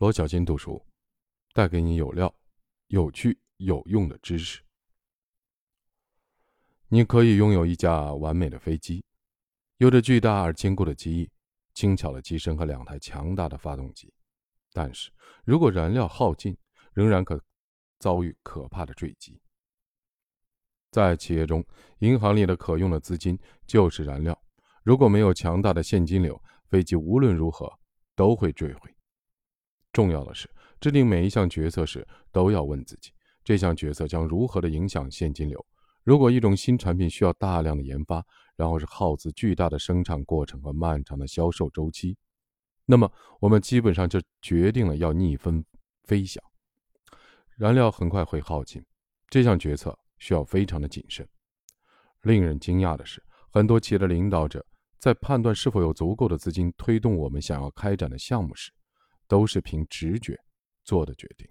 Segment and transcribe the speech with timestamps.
[0.00, 0.82] 罗小金读书，
[1.52, 2.34] 带给你有料、
[2.86, 4.62] 有趣、有用的知识。
[6.88, 9.04] 你可以拥有一架完美的飞机，
[9.76, 11.30] 有着巨大而坚固的机翼、
[11.74, 14.10] 轻巧的机身和两台强大的发动机，
[14.72, 15.10] 但是
[15.44, 16.56] 如果燃料耗尽，
[16.94, 17.38] 仍然可
[17.98, 19.38] 遭遇可怕的坠机。
[20.90, 21.62] 在企业中，
[21.98, 24.42] 银行里的可用的资金就是燃料，
[24.82, 27.70] 如果没有强大的现金流，飞机无论如何
[28.16, 28.94] 都会坠毁。
[29.92, 30.48] 重要的是，
[30.80, 33.10] 制定每一项决策时，都要问自己：
[33.42, 35.64] 这项决策将如何的影响现金流？
[36.04, 38.24] 如果一种新产品需要大量的研发，
[38.56, 42.16] 然后是耗资巨大的生产过程和漫长的销售周期，
[42.86, 45.64] 那么我们基本上就决定了要逆风
[46.04, 46.42] 飞翔。
[47.56, 48.82] 燃料很快会耗尽，
[49.28, 51.28] 这项决策需要非常的谨慎。
[52.22, 54.64] 令人惊讶的是，很多企业的领导者
[54.98, 58.72] 在判断是否有足够的资金推动我们想要开展的项目时，
[59.30, 60.36] 都是凭直觉
[60.82, 61.48] 做的决定，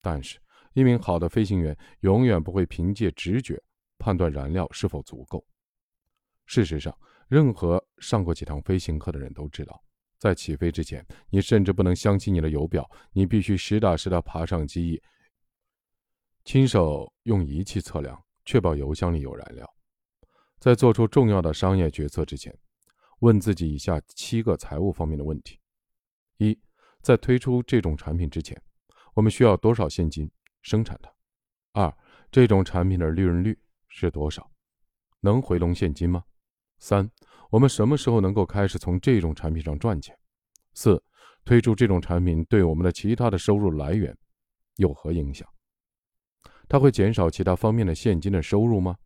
[0.00, 0.38] 但是，
[0.74, 3.60] 一名好的飞行员永远不会凭借直觉
[3.98, 5.44] 判断燃料是否足够。
[6.46, 9.82] 事实上，任何上过几堂飞行课的人都知道，
[10.18, 15.02] 在起飞之前，你甚至不能相信你的油表，你必须实打实的爬上机翼，
[16.44, 19.68] 亲手用仪器测量，确保油箱里有燃料。
[20.60, 22.56] 在做出重要的商业决策之前，
[23.18, 25.58] 问自己以下七个财务方面的问题：
[27.02, 28.60] 在推出这种产品之前，
[29.14, 30.30] 我们需要多少现金
[30.62, 31.10] 生产它？
[31.72, 31.96] 二，
[32.30, 34.50] 这种产品的利润率是多少？
[35.20, 36.22] 能回笼现金吗？
[36.78, 37.10] 三，
[37.50, 40.16] 我们什么时候能够开始从这种产品上赚钱？
[40.74, 41.02] 四，
[41.44, 44.16] 推出这种产品对我们的其他的收入来源
[44.76, 45.48] 有何影响？
[46.68, 48.96] 它会减少其他方面的现金的收入吗？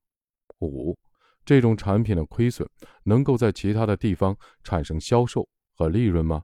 [0.58, 0.98] 五，
[1.44, 2.68] 这种产品的亏损
[3.04, 6.42] 能够在其他的地方产生销售和利润吗？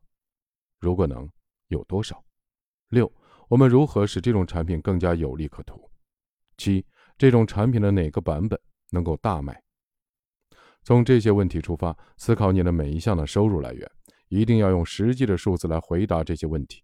[0.78, 1.28] 如果能。
[1.70, 2.22] 有多少？
[2.90, 3.10] 六，
[3.48, 5.90] 我们如何使这种产品更加有利可图？
[6.56, 6.84] 七，
[7.16, 9.60] 这种产品的哪个版本能够大卖？
[10.82, 13.90] 从这些问题出发，思考你的每一项的收入来源，
[14.28, 16.82] 一定要用实际的数字来回答这些问题。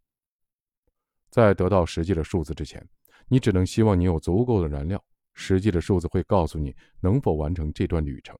[1.31, 2.87] 在得到实际的数字之前，
[3.29, 5.03] 你只能希望你有足够的燃料。
[5.39, 8.35] 实际的数字会告诉你能否完成这段旅程。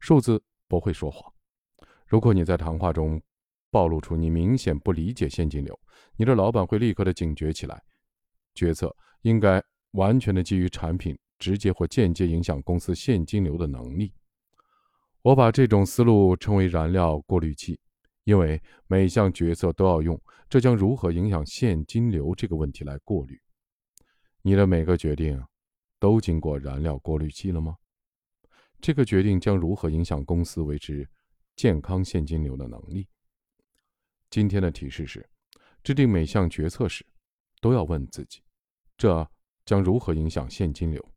[0.00, 1.30] 数字不会说谎。
[2.06, 3.20] 如果你在谈话中，
[3.70, 5.78] 暴露出你明显不理解现金流，
[6.16, 7.82] 你的老板会立刻的警觉起来。
[8.54, 9.62] 决策应该
[9.92, 14.12] 完全的基于产品直接或间接影响公司现金流的能力。
[15.22, 17.78] 我把这种思路称为燃料过滤器，
[18.24, 23.38] 因为每项决策都要用这将如何影响现金流这个问题来过滤。
[24.42, 25.42] 你的每个决定
[25.98, 27.76] 都经过燃料过滤器了吗？
[28.80, 31.08] 这个决定将如何影响公司维持
[31.56, 33.08] 健康现金流的能力？
[34.30, 35.28] 今天的提示是：
[35.82, 37.06] 制定每项决策时，
[37.60, 38.42] 都要问自己，
[38.96, 39.30] 这
[39.64, 41.12] 将如何影响现金流。